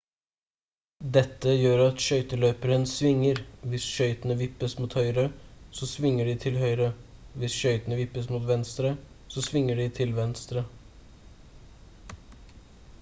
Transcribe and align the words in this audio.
dette 1.15 1.51
gjør 1.63 1.81
at 1.87 1.99
skøyteløperen 2.05 2.85
svinger 2.91 3.41
hvis 3.73 3.85
skøytene 3.97 4.37
vippes 4.39 4.75
mot 4.79 4.95
høyre 5.01 5.25
så 5.81 5.89
svinger 5.91 6.31
de 6.31 6.35
til 6.45 6.57
høyre 6.63 6.89
hvis 7.43 7.59
skøytene 7.59 8.01
vippes 8.01 8.33
mot 8.33 8.49
venstre 8.53 8.95
så 9.35 9.47
svinger 9.51 9.81
de 9.83 9.89
til 10.01 10.17
venstre 10.21 10.65